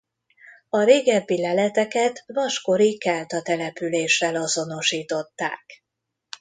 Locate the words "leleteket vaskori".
1.41-2.97